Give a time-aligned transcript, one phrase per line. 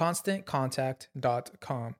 [0.00, 1.92] ConstantContact.com.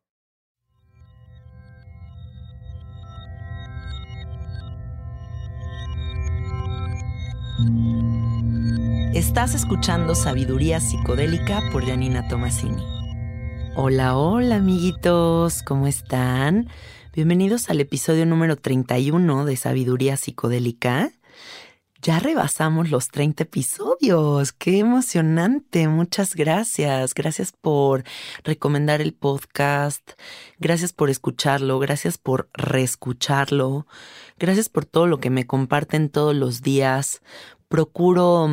[9.13, 12.83] Estás escuchando Sabiduría Psicodélica por Janina Tomasini.
[13.77, 16.71] Hola, hola amiguitos, ¿cómo están?
[17.13, 21.13] Bienvenidos al episodio número 31 de Sabiduría Psicodélica.
[22.03, 24.53] Ya rebasamos los 30 episodios.
[24.53, 25.87] ¡Qué emocionante!
[25.87, 27.13] Muchas gracias.
[27.13, 28.05] Gracias por
[28.43, 30.13] recomendar el podcast.
[30.59, 31.79] Gracias por escucharlo.
[31.79, 33.87] Gracias por reescucharlo.
[34.39, 37.21] Gracias por todo lo que me comparten todos los días.
[37.69, 38.49] Procuro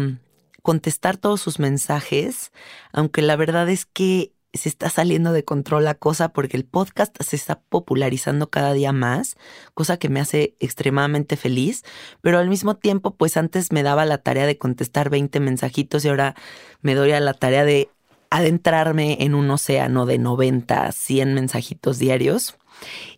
[0.61, 2.51] contestar todos sus mensajes,
[2.91, 7.15] aunque la verdad es que se está saliendo de control la cosa porque el podcast
[7.21, 9.35] se está popularizando cada día más,
[9.73, 11.83] cosa que me hace extremadamente feliz,
[12.21, 16.09] pero al mismo tiempo pues antes me daba la tarea de contestar 20 mensajitos y
[16.09, 16.35] ahora
[16.81, 17.89] me doy a la tarea de
[18.29, 22.57] adentrarme en un océano de 90, 100 mensajitos diarios.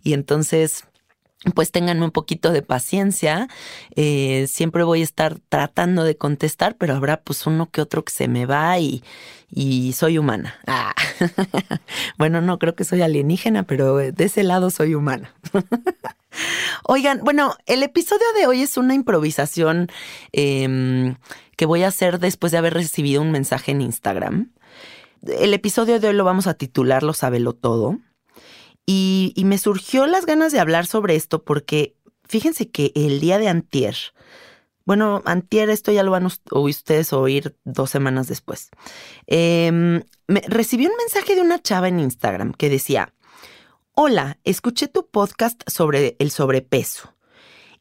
[0.04, 0.86] Y entonces
[1.56, 3.48] pues ténganme un poquito de paciencia.
[3.96, 8.12] Eh, siempre voy a estar tratando de contestar, pero habrá pues uno que otro que
[8.12, 9.04] se me va y,
[9.50, 10.56] y soy humana.
[10.68, 10.94] Ah.
[12.18, 15.34] bueno, no creo que soy alienígena, pero de ese lado soy humana.
[16.84, 19.88] Oigan, bueno, el episodio de hoy es una improvisación
[20.32, 21.16] em,
[21.56, 24.52] que voy a hacer después de haber recibido un mensaje en Instagram.
[25.22, 28.00] El episodio de hoy lo vamos a titular Lo sabelo todo.
[28.92, 31.96] Y, me surgió las ganas de hablar sobre esto porque
[32.28, 33.96] fíjense que el día de antier,
[34.84, 38.72] bueno, antier esto ya lo van a ustedes oír dos semanas después,
[39.28, 43.14] em, me, recibí un mensaje de una chava en Instagram que decía,
[43.94, 47.14] hola, escuché tu podcast sobre el sobrepeso.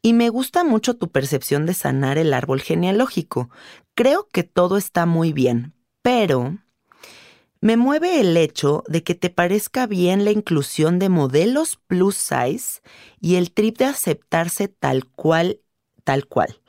[0.03, 3.49] Y me gusta mucho tu percepción de sanar el árbol genealógico.
[3.95, 6.59] Creo que todo está muy bien, pero
[7.61, 12.81] me mueve el hecho de que te parezca bien la inclusión de modelos plus size
[13.19, 15.59] y el trip de aceptarse tal cual,
[16.03, 16.61] tal cual,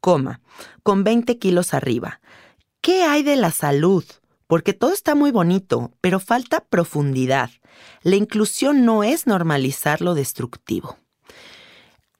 [0.00, 0.40] coma,
[0.82, 2.20] con 20 kilos arriba.
[2.80, 4.04] ¿Qué hay de la salud?
[4.46, 7.50] Porque todo está muy bonito, pero falta profundidad.
[8.02, 10.96] La inclusión no es normalizar lo destructivo.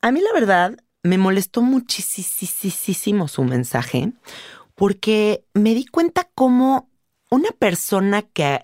[0.02, 4.12] A mí la verdad me molestó muchísimo su mensaje
[4.74, 6.90] porque me di cuenta cómo
[7.30, 8.62] una persona que,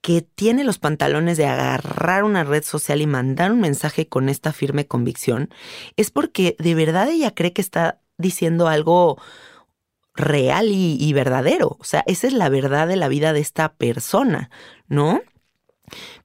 [0.00, 4.52] que tiene los pantalones de agarrar una red social y mandar un mensaje con esta
[4.52, 5.50] firme convicción
[5.96, 9.20] es porque de verdad ella cree que está diciendo algo
[10.14, 11.76] real y, y, verdadero.
[11.80, 14.50] O sea, esa es la verdad de la vida de esta persona,
[14.86, 15.22] ¿no?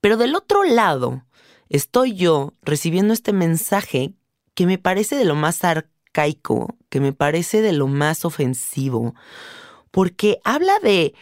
[0.02, 1.24] Pero del otro lado,
[1.70, 4.14] estoy yo recibiendo este mensaje
[4.54, 9.14] que me parece de lo más arcaico, que me parece de lo más ofensivo,
[9.92, 11.14] porque habla de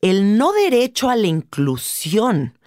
[0.00, 2.58] el no derecho a la inclusión.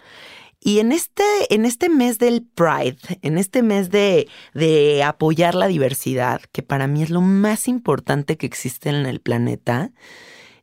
[0.59, 5.67] Y en este, en este mes del Pride, en este mes de, de, apoyar la
[5.67, 9.91] diversidad, que para mí es lo más importante que existe en el planeta,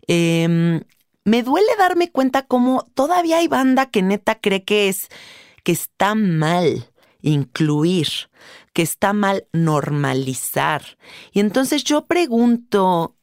[0.07, 0.81] eh,
[1.25, 5.09] me duele darme cuenta cómo todavía hay banda que neta cree que es
[5.63, 8.09] que está mal incluir,
[8.73, 10.97] que está mal normalizar.
[11.33, 13.17] Y entonces yo pregunto,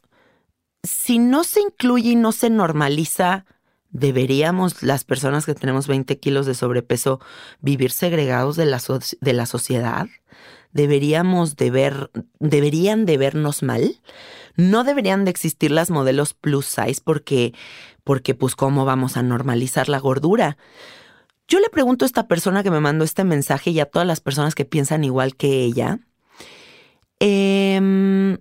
[0.86, 3.46] si no se incluye y no se normaliza,
[3.90, 7.20] ¿deberíamos las personas que tenemos 20 kilos de sobrepeso
[7.62, 8.82] vivir segregados de la,
[9.22, 10.08] de la sociedad?
[10.72, 14.02] ¿Deberíamos de ver, deberían de vernos mal?
[14.58, 17.54] No deberían de existir las modelos plus size porque,
[18.04, 20.58] porque pues cómo vamos a normalizar la gordura.
[21.48, 24.20] Yo le pregunto a esta persona que me mandó este mensaje y a todas las
[24.20, 26.00] personas que piensan igual que ella,
[27.20, 28.38] eh,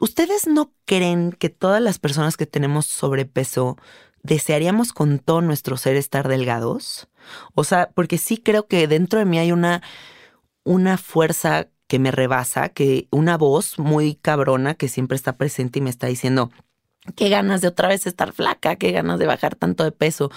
[0.00, 3.76] ¿ustedes no creen que todas las personas que tenemos sobrepeso
[4.22, 7.08] desearíamos con todo nuestro ser estar delgados?
[7.54, 9.82] O sea, porque sí creo que dentro de mí hay una,
[10.64, 15.82] una fuerza que me rebasa, que una voz muy cabrona que siempre está presente y
[15.82, 16.50] me está diciendo,
[17.16, 20.30] qué ganas de otra vez estar flaca, qué ganas de bajar tanto de peso.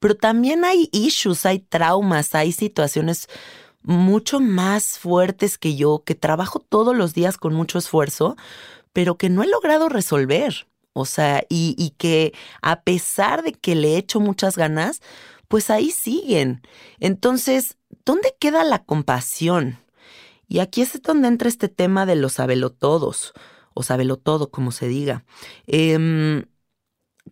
[0.00, 3.28] Pero también hay issues, hay traumas, hay situaciones
[3.82, 8.36] mucho más fuertes que yo, que trabajo todos los días con mucho esfuerzo,
[8.98, 10.66] pero que no he logrado resolver.
[10.92, 15.02] O sea, y, que a pesar de que le he hecho muchas ganas,
[15.46, 16.62] pues ahí siguen.
[16.98, 19.78] Entonces, ¿dónde queda la compasión?
[20.48, 23.34] Y aquí es donde entra este tema de los sabelotodos,
[23.72, 25.24] o sabelotodo, como se diga.
[25.68, 26.44] Eh,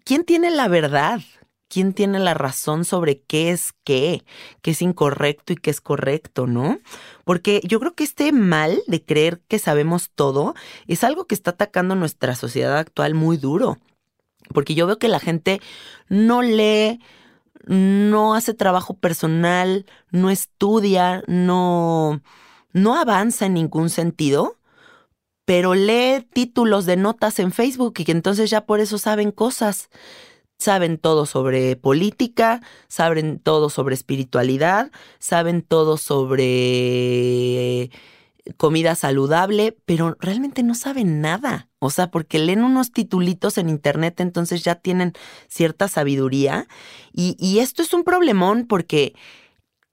[0.05, 1.21] ¿Quién tiene la verdad?
[1.69, 4.25] ¿Quién tiene la razón sobre qué es qué,
[4.63, 6.79] qué es incorrecto y qué es correcto, no?
[7.25, 10.55] Porque yo creo que este mal de creer que sabemos todo
[10.87, 13.79] es algo que está atacando nuestra sociedad actual muy duro.
[14.55, 15.61] Porque yo veo que la gente
[16.09, 17.01] no lee,
[17.67, 22.23] no hace trabajo personal, no estudia, no
[22.77, 24.59] no avanza en ningún sentido,
[25.47, 29.89] pero lee títulos de notas en Facebook y que entonces ya por eso saben cosas.
[30.59, 37.91] Saben todo sobre política, saben todo sobre espiritualidad, saben todo sobre
[38.57, 41.69] comida saludable, pero realmente no saben nada.
[41.79, 45.13] O sea, porque leen unos titulitos en internet, entonces ya tienen
[45.49, 46.69] cierta sabiduría.
[47.13, 49.15] Y, y esto es un problemón porque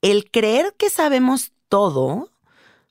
[0.02, 2.30] el creer que sabemos todo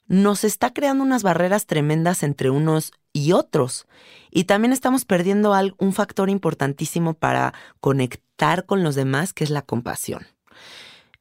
[0.08, 3.88] nos está creando unas barreras tremendas entre unos y otros.
[4.31, 9.62] Y también estamos perdiendo un factor importantísimo para conectar con los demás, que es la
[9.62, 10.25] compasión.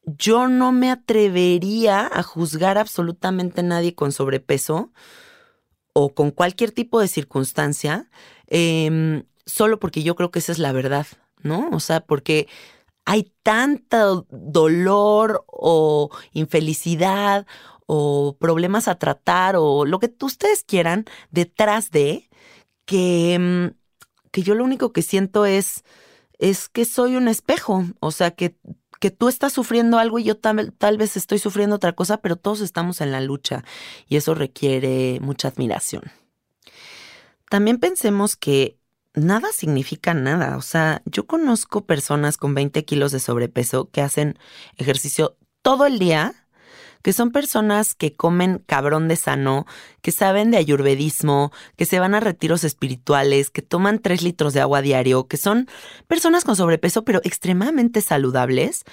[0.04, 4.90] Yo no me atrevería a juzgar absolutamente a nadie con sobrepeso
[5.92, 8.10] o con cualquier tipo de circunstancia,
[8.48, 11.06] em, solo porque yo creo que esa es la verdad,
[11.42, 11.68] ¿no?
[11.70, 12.48] O sea, porque
[13.04, 17.46] hay tanto dolor o infelicidad
[17.86, 22.28] o problemas a tratar o lo que ustedes quieran detrás de
[22.84, 23.76] que, mm,
[24.30, 25.84] que yo lo único que siento es,
[26.38, 28.56] es que soy un espejo, o sea, que,
[29.00, 32.36] que tú estás sufriendo algo y yo tal, tal vez estoy sufriendo otra cosa, pero
[32.36, 33.64] todos estamos en la lucha
[34.08, 36.04] y eso requiere mucha admiración.
[37.50, 38.78] También pensemos que
[39.14, 40.56] nada significa nada.
[40.56, 44.38] O sea, yo conozco personas con 20 kilos de sobrepeso que hacen
[44.76, 46.41] ejercicio todo el día
[47.02, 49.66] que son personas que comen cabrón de sano,
[50.00, 54.60] que saben de ayurvedismo, que se van a retiros espirituales, que toman tres litros de
[54.60, 55.68] agua diario, que son
[56.06, 58.84] personas con sobrepeso pero extremadamente saludables.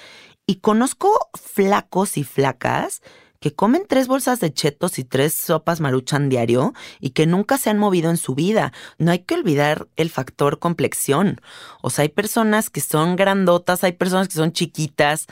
[0.46, 3.02] Y conozco flacos y flacas
[3.40, 7.70] que comen tres bolsas de chetos y tres sopas maruchan diario y que nunca se
[7.70, 8.72] han movido en su vida.
[8.98, 11.40] No hay que olvidar el factor complexión.
[11.82, 15.26] O sea, hay personas que son grandotas, hay personas que son chiquitas,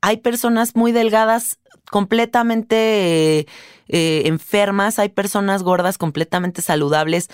[0.00, 3.46] hay personas muy delgadas completamente
[3.88, 7.28] eh, enfermas, hay personas gordas completamente saludables.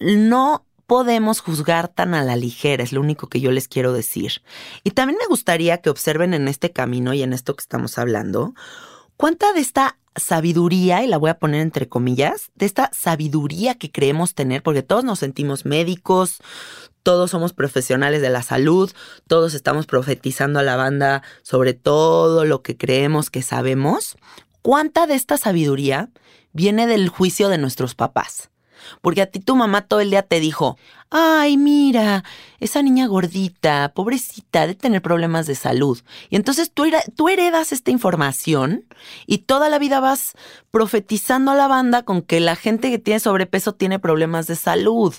[0.00, 4.42] No podemos juzgar tan a la ligera, es lo único que yo les quiero decir.
[4.84, 8.54] Y también me gustaría que observen en este camino y en esto que estamos hablando,
[9.16, 13.90] cuánta de esta sabiduría, y la voy a poner entre comillas, de esta sabiduría que
[13.90, 16.38] creemos tener, porque todos nos sentimos médicos,
[17.02, 18.92] todos somos profesionales de la salud,
[19.26, 24.16] todos estamos profetizando a la banda sobre todo lo que creemos que sabemos.
[24.62, 26.10] ¿Cuánta de esta sabiduría
[26.52, 28.51] viene del juicio de nuestros papás?
[29.00, 30.76] Porque a ti tu mamá todo el día te dijo,
[31.12, 32.24] ay, mira,
[32.58, 36.00] esa niña gordita, pobrecita, de tener problemas de salud.
[36.30, 36.84] Y entonces tú,
[37.14, 38.86] tú heredas esta información
[39.26, 40.32] y toda la vida vas
[40.70, 45.14] profetizando a la banda con que la gente que tiene sobrepeso tiene problemas de salud.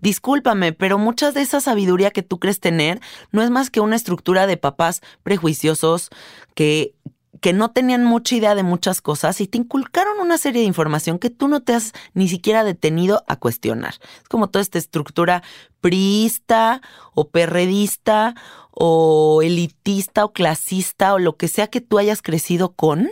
[0.00, 3.00] Discúlpame, pero muchas de esa sabiduría que tú crees tener
[3.32, 6.10] no es más que una estructura de papás prejuiciosos
[6.54, 6.94] que
[7.42, 11.18] que no tenían mucha idea de muchas cosas y te inculcaron una serie de información
[11.18, 13.94] que tú no te has ni siquiera detenido a cuestionar.
[14.22, 15.42] Es como toda esta estructura
[15.80, 16.80] priista
[17.14, 18.36] o perredista
[18.70, 23.10] o elitista o clasista o lo que sea que tú hayas crecido con,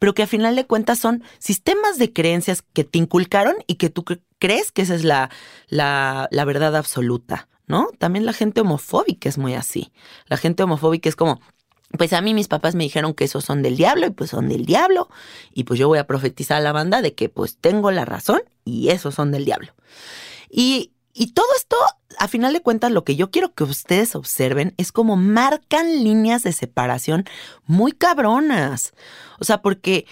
[0.00, 3.90] pero que a final de cuentas son sistemas de creencias que te inculcaron y que
[3.90, 4.04] tú
[4.40, 5.30] crees que esa es la,
[5.68, 7.48] la, la verdad absoluta.
[7.68, 7.88] ¿No?
[7.98, 9.92] También la gente homofóbica es muy así.
[10.26, 11.40] La gente homofóbica es como,
[11.98, 14.48] pues a mí mis papás me dijeron que esos son del diablo y pues son
[14.48, 15.08] del diablo
[15.52, 18.42] y pues yo voy a profetizar a la banda de que pues tengo la razón
[18.64, 19.72] y esos son del diablo.
[20.50, 21.76] Y, y todo esto,
[22.18, 26.42] a final de cuentas, lo que yo quiero que ustedes observen es cómo marcan líneas
[26.42, 27.24] de separación
[27.66, 28.92] muy cabronas.
[29.38, 30.06] O sea, porque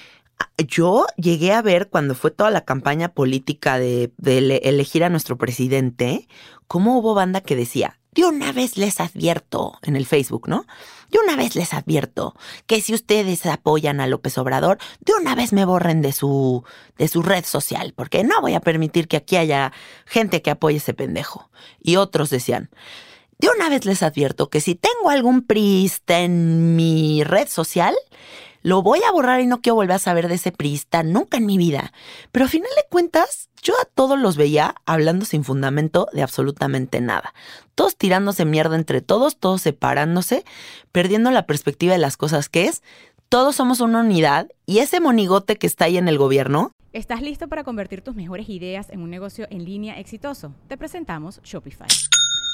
[0.58, 5.37] yo llegué a ver cuando fue toda la campaña política de, de elegir a nuestro
[5.38, 6.28] presidente,
[6.66, 10.66] cómo hubo banda que decía, de una vez les advierto en el Facebook, ¿no?
[11.11, 12.35] De una vez les advierto
[12.67, 16.64] que si ustedes apoyan a López Obrador, de una vez me borren de su,
[16.99, 19.73] de su red social, porque no voy a permitir que aquí haya
[20.07, 21.50] gente que apoye ese pendejo.
[21.83, 22.71] Y otros decían,
[23.38, 27.97] de una vez les advierto que si tengo algún priista en mi red social,
[28.62, 31.47] lo voy a borrar y no quiero volver a saber de ese priista nunca en
[31.47, 31.93] mi vida.
[32.33, 37.00] Pero a final de cuentas, yo a todos los veía hablando sin fundamento de absolutamente
[37.00, 37.35] nada.
[37.75, 40.45] Todos tirándose mierda entre todos, todos separándose,
[40.93, 42.83] perdiendo la perspectiva de las cosas que es.
[43.29, 46.73] Todos somos una unidad y ese monigote que está ahí en el gobierno.
[46.93, 50.52] ¿Estás listo para convertir tus mejores ideas en un negocio en línea exitoso?
[50.67, 51.88] Te presentamos Shopify.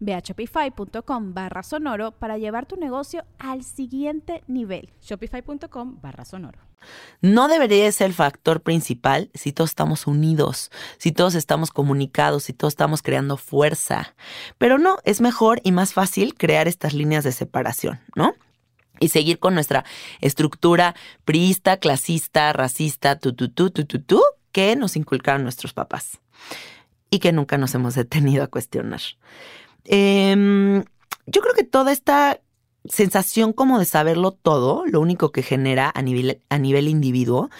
[0.00, 4.90] Ve a shopify.com barra sonoro para llevar tu negocio al siguiente nivel.
[5.00, 6.58] Shopify.com barra sonoro.
[7.20, 12.52] No debería ser el factor principal si todos estamos unidos, si todos estamos comunicados, si
[12.52, 14.14] todos estamos creando fuerza.
[14.58, 18.34] Pero no, es mejor y más fácil crear estas líneas de separación, ¿no?
[19.00, 19.84] y seguir con nuestra
[20.20, 26.18] estructura priista, clasista, racista, tu, tu, tu, tu, tu, tu, que nos inculcaron nuestros papás
[27.10, 29.00] y que nunca nos hemos detenido a cuestionar.
[29.84, 30.84] Em,
[31.26, 32.40] yo creo que toda esta
[32.84, 37.50] sensación como de saberlo todo, lo único que genera a nivel, a nivel individuo,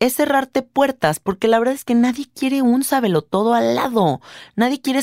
[0.00, 4.20] es cerrarte puertas, porque la verdad es que nadie quiere un sábelo todo al lado.
[4.54, 5.02] Nadie quiere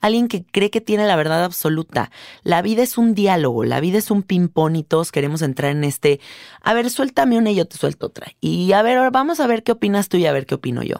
[0.00, 2.10] alguien que cree que tiene la verdad absoluta.
[2.42, 5.84] La vida es un diálogo, la vida es un ping-pong y todos queremos entrar en
[5.84, 6.20] este,
[6.62, 8.28] a ver, suéltame una y yo te suelto otra.
[8.40, 10.96] Y a ver, vamos a ver qué opinas tú y a ver qué opino yo.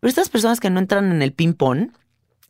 [0.00, 1.92] Pero estas personas que no entran en el ping-pong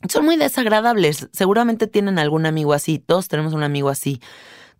[0.09, 1.29] son muy desagradables.
[1.33, 4.21] Seguramente tienen algún amigo así, todos tenemos un amigo así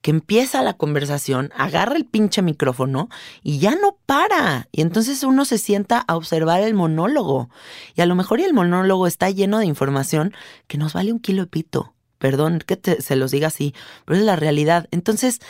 [0.03, 3.09] que empieza la conversación, agarra el pinche micrófono
[3.43, 4.69] y ya no para.
[4.73, 7.51] Y entonces uno se sienta a observar el monólogo.
[7.95, 10.33] Y a lo mejor el monólogo está lleno de información
[10.67, 11.95] que nos vale un kilo de pito.
[12.19, 14.89] Perdón que se los diga así, pero es la realidad.
[14.91, 15.41] Entonces,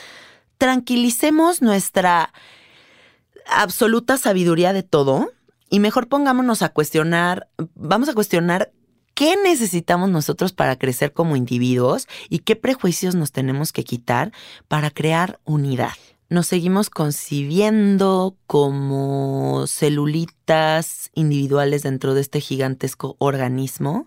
[0.59, 2.33] tranquilicemos nuestra
[3.47, 5.33] absoluta sabiduría de todo
[5.69, 8.73] y mejor pongámonos a cuestionar, vamos a cuestionar
[9.21, 14.33] qué necesitamos nosotros para crecer como individuos y qué prejuicios nos tenemos que quitar
[14.67, 15.93] para crear unidad.
[16.31, 24.07] Nos seguimos concibiendo como celulitas individuales dentro de este gigantesco organismo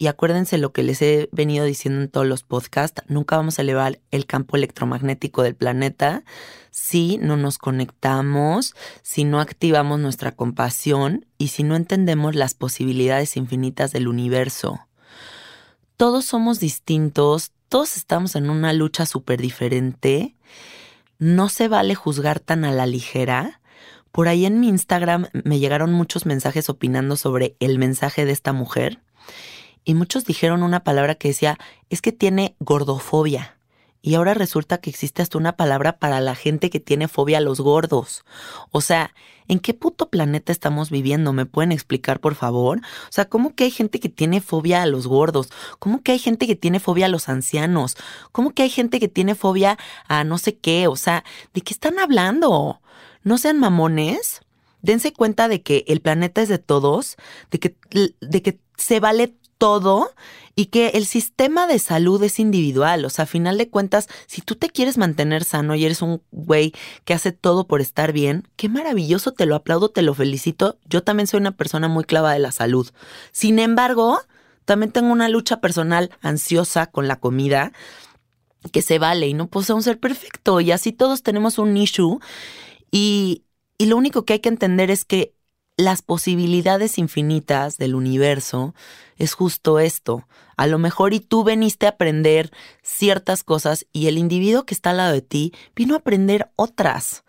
[0.00, 3.62] y acuérdense lo que les he venido diciendo en todos los podcasts, nunca vamos a
[3.62, 6.24] elevar el campo electromagnético del planeta
[6.70, 13.36] si no nos conectamos, si no activamos nuestra compasión y si no entendemos las posibilidades
[13.36, 14.80] infinitas del universo.
[15.98, 20.34] Todos somos distintos, todos estamos en una lucha súper diferente.
[21.18, 23.60] No se vale juzgar tan a la ligera
[24.12, 28.54] por ahí en mi Instagram me llegaron muchos mensajes opinando sobre el mensaje de esta
[28.54, 28.98] mujer
[29.84, 31.58] y muchos dijeron una palabra que decía,
[31.88, 33.56] es que tiene gordofobia.
[34.02, 37.42] Y ahora resulta que existe hasta una palabra para la gente que tiene fobia a
[37.42, 38.24] los gordos.
[38.70, 39.12] O sea,
[39.46, 41.34] ¿en qué puto planeta estamos viviendo?
[41.34, 42.78] ¿Me pueden explicar, por favor?
[42.78, 45.50] O sea, ¿cómo que hay gente que tiene fobia a los gordos?
[45.78, 47.96] ¿Cómo que hay gente que tiene fobia a los ancianos?
[48.32, 49.76] ¿Cómo que hay gente que tiene fobia
[50.08, 50.86] a no sé qué?
[50.88, 51.22] O sea,
[51.52, 52.80] ¿de qué están hablando?
[53.22, 54.40] No sean mamones.
[54.80, 57.16] Dense cuenta de que el planeta es de todos,
[57.50, 57.76] de que,
[58.22, 60.10] de que se vale todo
[60.56, 63.04] y que el sistema de salud es individual.
[63.04, 66.22] O sea, a final de cuentas, si tú te quieres mantener sano y eres un
[66.32, 66.72] güey
[67.04, 70.78] que hace todo por estar bien, qué maravilloso, te lo aplaudo, te lo felicito.
[70.86, 72.90] Yo también soy una persona muy clava de la salud.
[73.32, 74.18] Sin embargo,
[74.64, 77.72] también tengo una lucha personal ansiosa con la comida
[78.72, 82.18] que se vale y no puedo un ser perfecto y así todos tenemos un issue
[82.90, 83.44] y,
[83.78, 85.34] y lo único que hay que entender es que
[85.80, 88.74] las posibilidades infinitas del universo
[89.16, 90.26] es justo esto.
[90.56, 92.50] A lo mejor y tú veniste a aprender
[92.82, 97.24] ciertas cosas y el individuo que está al lado de ti vino a aprender otras.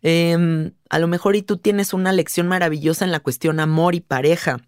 [0.00, 4.00] Em, a lo mejor y tú tienes una lección maravillosa en la cuestión amor y
[4.00, 4.60] pareja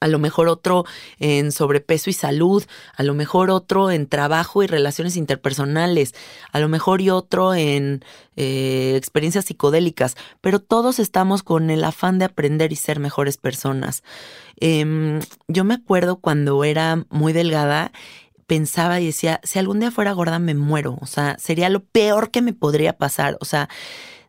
[0.00, 0.84] a lo mejor otro
[1.18, 2.64] en sobrepeso y salud,
[2.96, 6.14] a lo mejor otro en trabajo y relaciones interpersonales,
[6.52, 8.04] a lo mejor y otro en
[8.36, 14.02] eh, experiencias psicodélicas, pero todos estamos con el afán de aprender y ser mejores personas.
[14.58, 17.92] Em, yo me acuerdo cuando era muy delgada,
[18.46, 22.30] pensaba y decía, si algún día fuera gorda me muero, o sea, sería lo peor
[22.30, 23.68] que me podría pasar, o sea,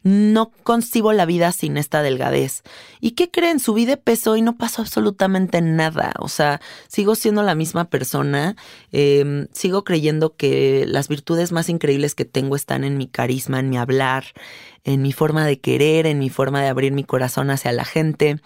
[0.07, 2.63] no concibo la vida sin esta delgadez.
[3.01, 3.59] ¿Y qué creen?
[3.59, 6.13] Subí de peso y no pasó absolutamente nada.
[6.19, 8.55] O sea, sigo siendo la misma persona.
[8.91, 13.69] Em, sigo creyendo que las virtudes más increíbles que tengo están en mi carisma, en
[13.69, 14.23] mi hablar,
[14.85, 18.39] en mi forma de querer, en mi forma de abrir mi corazón hacia la gente.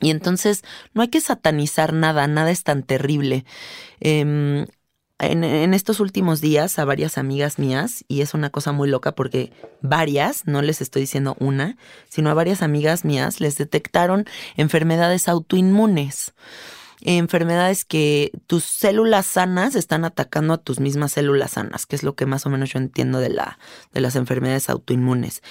[0.00, 3.44] Y entonces no hay que satanizar nada, nada es tan terrible.
[4.00, 4.66] Em,
[5.18, 9.52] en, estos últimos días a varias amigas mías, y es una cosa muy loca porque
[9.80, 11.76] varias, no les estoy diciendo una,
[12.08, 16.34] sino a varias amigas mías les detectaron enfermedades autoinmunes.
[17.02, 22.14] Enfermedades que tus células sanas están atacando a tus mismas células sanas, que es lo
[22.14, 23.58] que más o menos yo entiendo de, la,
[23.92, 25.42] de las enfermedades autoinmunes.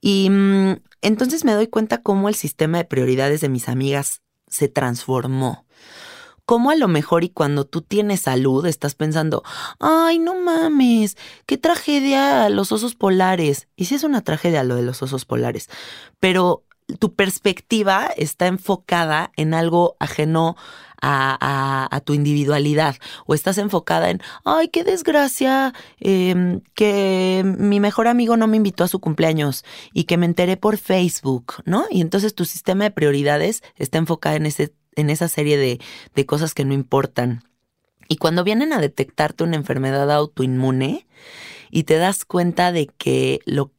[0.00, 4.68] Y mm, entonces me doy cuenta cómo el sistema de prioridades de mis amigas se
[4.68, 5.66] transformó
[6.50, 9.44] cómo a lo mejor y cuando tú tienes salud estás pensando,
[9.78, 13.68] ay, no mames, qué tragedia los osos polares.
[13.76, 15.68] Y sí es una tragedia lo de los osos polares,
[16.18, 16.64] pero
[16.98, 20.56] tu perspectiva está enfocada en algo ajeno
[21.00, 28.36] a, tu individualidad o estás enfocada en, ay, qué desgracia em, que mi mejor amigo
[28.36, 31.84] no me invitó a su cumpleaños y que me enteré por Facebook, ¿no?
[31.90, 35.80] Y entonces tu sistema de prioridades está enfocado en ese en esa serie de,
[36.14, 37.42] de cosas que no importan.
[38.08, 41.06] Y cuando vienen a detectarte una enfermedad autoinmune
[41.70, 43.70] y te das cuenta de que lo,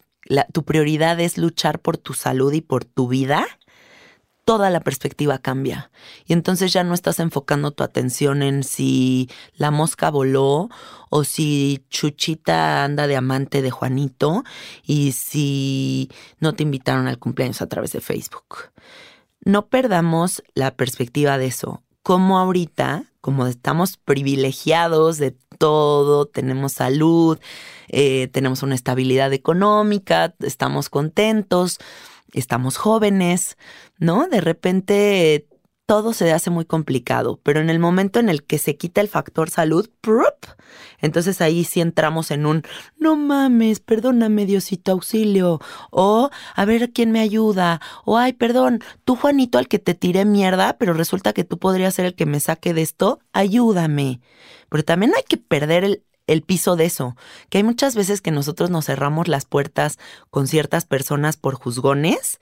[0.53, 3.45] tu prioridad es luchar por tu salud y por tu vida,
[4.45, 5.91] toda la perspectiva cambia.
[6.25, 10.69] Y entonces ya no estás enfocando tu atención en si la mosca voló
[11.09, 14.43] o si Chuchita anda de amante de Juanito
[14.85, 18.71] y si no te invitaron al cumpleaños a través de Facebook
[19.43, 21.83] no perdamos la perspectiva de eso.
[22.03, 27.39] Como ahorita, como estamos privilegiados de todo, tenemos salud,
[27.87, 31.77] eh, tenemos una estabilidad económica, estamos contentos,
[32.33, 33.57] estamos jóvenes,
[33.99, 34.27] ¿no?
[34.27, 35.45] De repente
[35.91, 39.09] todo se hace muy complicado, pero en el momento en el que se quita el
[39.09, 39.89] factor salud,
[41.01, 42.63] entonces ahí sí entramos en un,
[42.97, 49.17] no mames, perdóname Diosito auxilio, o a ver quién me ayuda, o ay, perdón, tú
[49.17, 52.39] Juanito al que te tiré mierda, pero resulta que tú podrías ser el que me
[52.39, 54.21] saque de esto, ayúdame.
[54.69, 57.17] Pero también hay que perder el, el piso de eso,
[57.49, 59.99] que hay muchas veces que nosotros nos cerramos las puertas
[60.29, 62.39] con ciertas personas por juzgones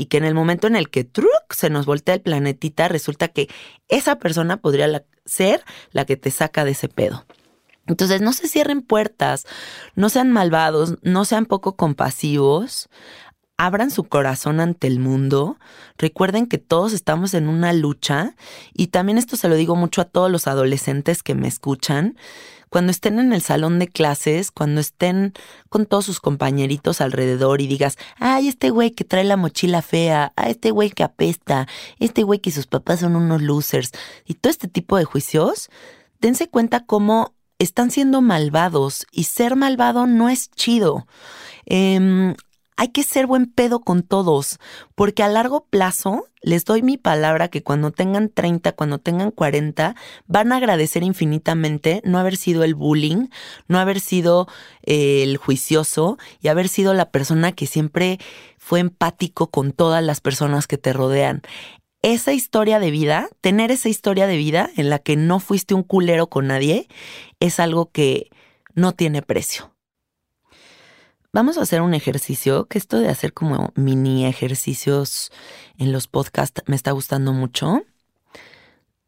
[0.00, 3.28] y que en el momento en el que truc se nos voltea el planetita, resulta
[3.28, 3.50] que
[3.90, 7.26] esa persona podría ser la que te saca de ese pedo.
[7.86, 9.46] Entonces, no se cierren puertas,
[9.96, 12.88] no sean malvados, no sean poco compasivos,
[13.58, 15.58] abran su corazón ante el mundo,
[15.98, 18.36] recuerden que todos estamos en una lucha
[18.72, 22.16] y también esto se lo digo mucho a todos los adolescentes que me escuchan,
[22.70, 25.34] cuando estén en el salón de clases, cuando estén
[25.68, 30.32] con todos sus compañeritos alrededor y digas, ay, este güey que trae la mochila fea,
[30.36, 31.66] ay, este güey que apesta,
[31.98, 33.90] este güey que sus papás son unos losers,
[34.24, 35.68] y todo este tipo de juicios,
[36.20, 41.06] dense cuenta cómo están siendo malvados y ser malvado no es chido.
[41.66, 42.34] Em,
[42.80, 44.58] hay que ser buen pedo con todos,
[44.94, 49.94] porque a largo plazo les doy mi palabra que cuando tengan 30, cuando tengan 40,
[50.26, 53.28] van a agradecer infinitamente no haber sido el bullying,
[53.68, 54.48] no haber sido
[54.82, 58.18] eh, el juicioso y haber sido la persona que siempre
[58.56, 61.42] fue empático con todas las personas que te rodean.
[62.00, 65.82] Esa historia de vida, tener esa historia de vida en la que no fuiste un
[65.82, 66.88] culero con nadie,
[67.40, 68.30] es algo que
[68.72, 69.70] no tiene precio.
[71.32, 75.30] Vamos a hacer un ejercicio, que esto de hacer como mini ejercicios
[75.78, 77.82] en los podcasts me está gustando mucho.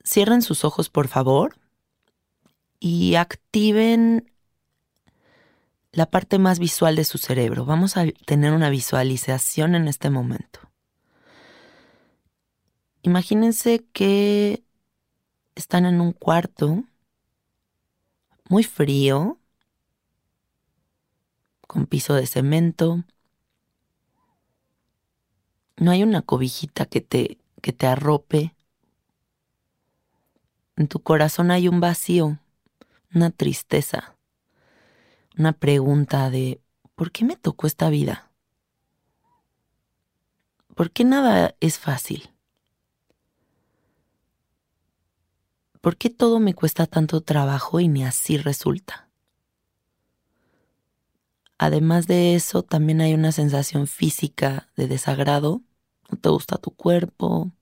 [0.04, 1.56] Cierren sus ojos, por favor,
[2.78, 4.30] y activen
[5.90, 7.64] la parte más visual de su cerebro.
[7.64, 10.60] Vamos a tener una visualización en este momento.
[13.02, 14.62] Imagínense que
[15.56, 16.84] están en un cuarto
[18.48, 19.38] muy frío,
[21.72, 23.02] con piso de cemento.
[25.78, 28.54] No hay una cobijita que te, que te arrope.
[30.76, 32.38] En tu corazón hay un vacío,
[33.14, 34.16] una tristeza,
[35.38, 36.60] una pregunta de
[36.94, 38.30] ¿por qué me tocó esta vida?
[40.74, 42.28] ¿Por qué nada es fácil?
[45.80, 49.08] ¿Por qué todo me cuesta tanto trabajo y ni así resulta?
[51.62, 55.62] Además de eso, también hay una sensación física de desagrado.
[56.10, 57.52] No te gusta tu cuerpo,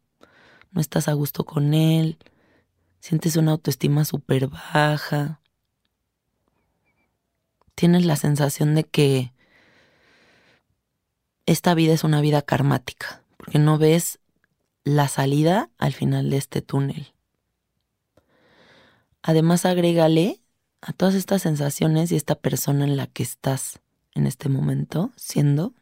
[0.70, 2.16] no estás a gusto con él,
[3.00, 5.42] sientes una autoestima súper baja.
[7.74, 9.34] Tienes la sensación de que
[11.44, 14.18] esta vida es una vida karmática, porque no ves
[14.82, 17.12] la salida al final de este túnel.
[19.20, 20.40] Además, agrégale
[20.80, 23.78] a todas estas sensaciones y esta persona en la que estás
[24.14, 25.75] en este momento, siendo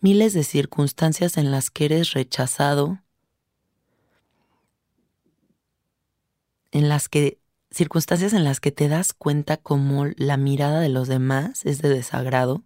[0.00, 3.00] miles de circunstancias en las que eres rechazado,
[6.72, 11.08] en las que circunstancias en las que te das cuenta como la mirada de los
[11.08, 12.62] demás es de desagrado,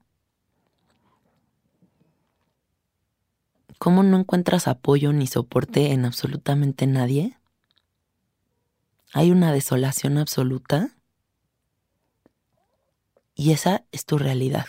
[3.78, 7.36] cómo no encuentras apoyo ni soporte en absolutamente nadie,
[9.12, 10.96] hay una desolación absoluta
[13.34, 14.66] y esa es tu realidad.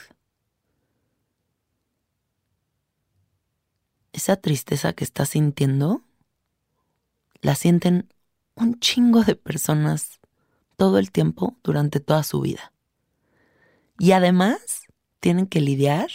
[4.12, 6.02] Esa tristeza que estás sintiendo,
[7.42, 8.12] la sienten
[8.56, 10.20] un chingo de personas
[10.78, 12.72] todo el tiempo durante toda su vida.
[14.00, 14.86] Y además
[15.20, 16.10] tienen que lidiar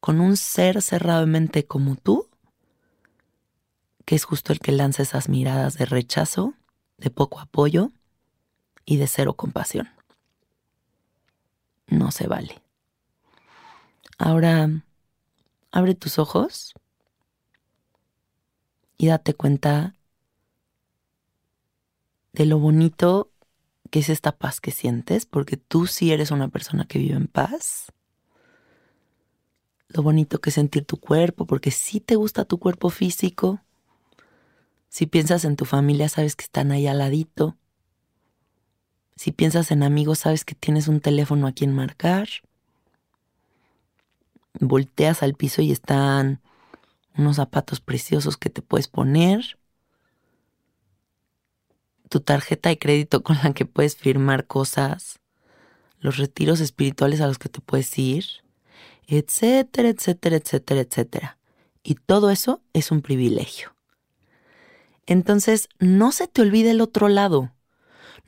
[0.00, 2.28] con un ser cerrado de mente como tú,
[4.04, 6.54] que es justo el que lanza esas miradas de rechazo,
[6.98, 7.90] de poco apoyo
[8.84, 9.97] y de cero compasión
[11.88, 12.62] no se vale.
[14.18, 14.68] Ahora,
[15.70, 16.74] abre tus ojos
[18.96, 19.94] y date cuenta
[22.32, 23.30] de lo bonito
[23.90, 27.26] que es esta paz que sientes, porque tú sí eres una persona que vive en
[27.26, 27.92] paz.
[29.88, 33.60] Lo bonito que es sentir tu cuerpo, porque sí te gusta tu cuerpo físico.
[34.88, 37.56] Si piensas en tu familia, sabes que están ahí al ladito.
[39.18, 42.28] Si piensas en amigos, sabes que tienes un teléfono a quien marcar.
[44.60, 46.40] Volteas al piso y están
[47.16, 49.58] unos zapatos preciosos que te puedes poner.
[52.08, 55.18] Tu tarjeta de crédito con la que puedes firmar cosas.
[55.98, 58.24] Los retiros espirituales a los que te puedes ir.
[59.08, 61.38] Etcétera, etcétera, etcétera, etcétera.
[61.82, 63.74] Y todo eso es un privilegio.
[65.06, 67.50] Entonces, no se te olvide el otro lado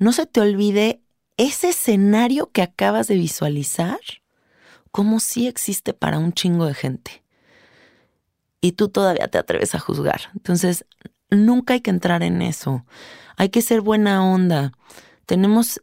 [0.00, 1.02] no se te olvide
[1.36, 4.00] ese escenario que acabas de visualizar
[4.90, 7.22] como si existe para un chingo de gente.
[8.60, 10.30] Y tú todavía te atreves a juzgar.
[10.34, 10.84] Entonces,
[11.30, 12.84] nunca hay que entrar en eso.
[13.36, 14.72] Hay que ser buena onda.
[15.26, 15.80] Tenemos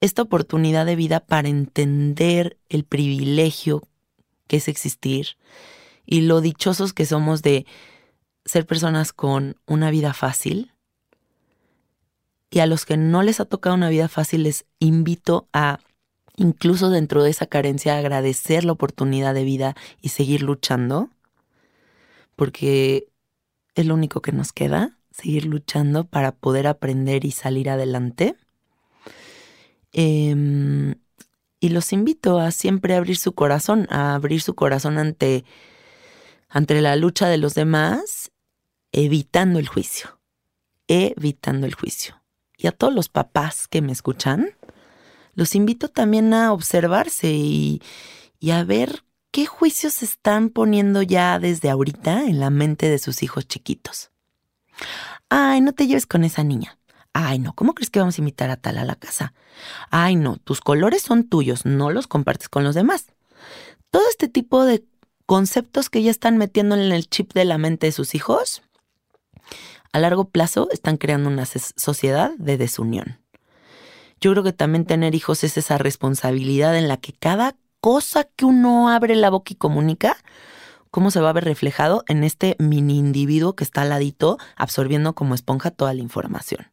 [0.00, 3.82] esta oportunidad de vida para entender el privilegio
[4.46, 5.36] que es existir
[6.06, 7.66] y lo dichosos que somos de
[8.46, 10.71] ser personas con una vida fácil,
[12.52, 15.80] y a los que no les ha tocado una vida fácil les invito a,
[16.36, 21.08] incluso dentro de esa carencia, agradecer la oportunidad de vida y seguir luchando,
[22.36, 23.08] porque
[23.74, 28.36] es lo único que nos queda, seguir luchando para poder aprender y salir adelante.
[29.94, 30.96] Em,
[31.58, 35.46] y los invito a siempre abrir su corazón, a abrir su corazón ante,
[36.50, 38.30] ante la lucha de los demás,
[38.92, 40.20] evitando el juicio,
[40.86, 42.21] evitando el juicio
[42.62, 44.54] y a todos los papás que me escuchan,
[45.34, 47.82] los invito también a observarse y,
[48.38, 53.24] y a ver qué juicios están poniendo ya desde ahorita en la mente de sus
[53.24, 54.12] hijos chiquitos.
[55.28, 56.78] Ay, no te lleves con esa niña.
[57.12, 59.34] Ay, no, ¿cómo crees que vamos a invitar a tal a la casa?
[59.90, 63.06] Ay, no, tus colores son tuyos, no los compartes con los demás.
[63.90, 64.84] Todo este tipo de
[65.26, 68.62] conceptos que ya están metiendo en el chip de la mente de sus hijos,
[69.92, 73.18] a largo plazo están creando una sociedad de desunión.
[74.20, 78.44] Yo creo que también tener hijos es esa responsabilidad en la que cada cosa que
[78.44, 80.16] uno abre la boca y comunica,
[80.90, 85.14] cómo se va a ver reflejado en este mini individuo que está al ladito absorbiendo
[85.14, 86.70] como esponja toda la información.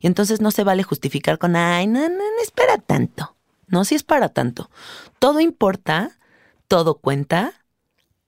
[0.00, 3.36] Y entonces no se vale justificar con, ay, no, no, no es para tanto.
[3.66, 4.70] No, si es para tanto.
[5.18, 6.18] Todo importa,
[6.66, 7.52] todo cuenta.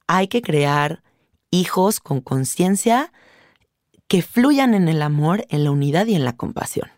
[0.07, 1.03] Hay que crear
[1.51, 3.13] hijos con conciencia
[4.09, 6.91] que fluyan en el amor, en la unidad y en la compasión.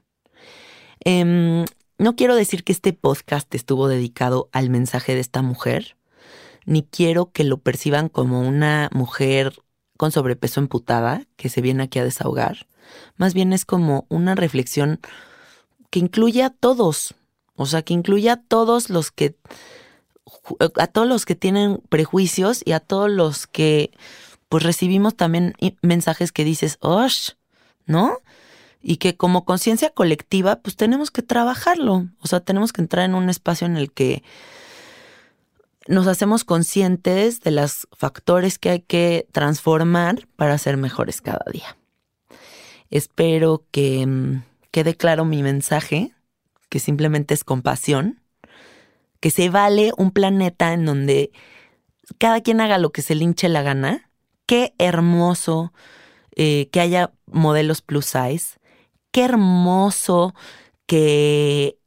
[1.00, 1.64] Em,
[1.98, 5.96] no quiero decir que este podcast estuvo dedicado al mensaje de esta mujer,
[6.64, 9.54] ni quiero que lo perciban como una mujer
[9.96, 12.66] con sobrepeso emputada que se viene aquí a desahogar.
[13.16, 15.00] Más bien es como una reflexión
[15.90, 17.14] que incluye a todos,
[17.54, 19.36] o sea, que incluye a todos los que
[20.78, 23.92] a todos los que tienen prejuicios y a todos los que
[24.48, 27.30] pues recibimos también mensajes que dices, "Osh",
[27.86, 28.18] ¿no?
[28.82, 32.06] Y que como conciencia colectiva, pues tenemos que trabajarlo.
[32.20, 34.22] O sea, tenemos que entrar en un espacio en el que
[35.88, 41.76] nos hacemos conscientes de los factores que hay que transformar para ser mejores cada día.
[42.90, 46.12] Espero que mm, quede claro mi mensaje,
[46.68, 48.20] que simplemente es compasión,
[49.20, 51.30] que se vale un planeta en donde
[52.18, 54.05] cada quien haga lo que se le hinche la gana.
[54.46, 55.72] Qué hermoso
[56.36, 58.58] eh, que haya modelos plus size.
[59.10, 60.34] Qué hermoso
[60.86, 61.78] que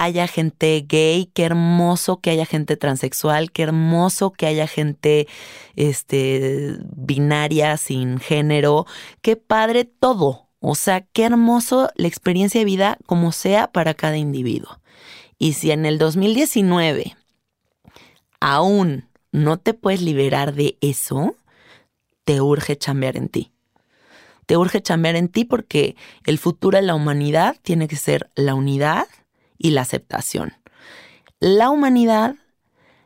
[0.00, 5.28] haya gente gay, qué hermoso que haya gente transexual, qué hermoso que haya gente
[5.76, 8.86] este, binaria, sin género,
[9.20, 10.48] qué padre todo.
[10.60, 14.80] O sea, qué hermoso la experiencia de vida como sea para cada individuo.
[15.38, 17.16] Y si en el 2019
[18.40, 21.36] aún no te puedes liberar de eso,
[22.30, 23.50] te urge chambear en ti.
[24.46, 28.54] Te urge chambear en ti porque el futuro de la humanidad tiene que ser la
[28.54, 29.08] unidad
[29.58, 30.52] y la aceptación.
[31.40, 32.36] La humanidad,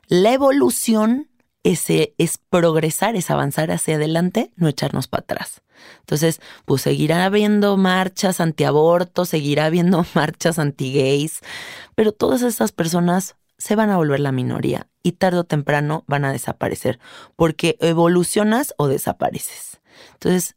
[0.08, 1.30] la evolución
[1.62, 5.62] es, es progresar, es avanzar hacia adelante, no echarnos para atrás.
[6.00, 11.40] Entonces, pues seguirá habiendo marchas antiaborto, seguirá habiendo marchas anti-gays,
[11.94, 16.24] pero todas estas personas se van a volver la minoría y tarde o temprano van
[16.24, 16.98] a desaparecer,
[17.36, 19.80] porque evolucionas o desapareces.
[20.14, 20.56] Entonces,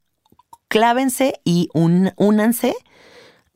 [0.67, 2.75] clávense y únanse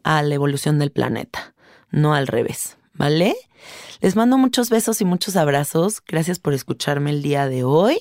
[0.04, 1.52] a la evolución del planeta
[1.92, 3.36] no al revés, ¿vale?
[4.00, 6.02] Les mando muchos besos y muchos abrazos.
[6.06, 8.00] Gracias por escucharme el día de hoy.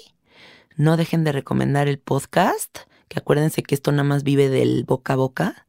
[0.77, 5.13] No dejen de recomendar el podcast, que acuérdense que esto nada más vive del boca
[5.13, 5.67] a boca.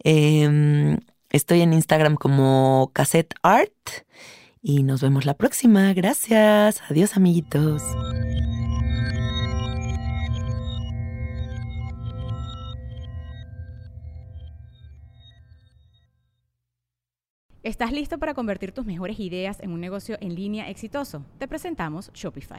[0.00, 0.98] Em,
[1.30, 3.72] estoy en Instagram como Cassette Art
[4.62, 5.92] y nos vemos la próxima.
[5.92, 6.80] Gracias.
[6.88, 7.82] Adiós, amiguitos.
[17.64, 21.24] ¿Estás listo para convertir tus mejores ideas en un negocio en línea exitoso?
[21.38, 22.58] Te presentamos Shopify.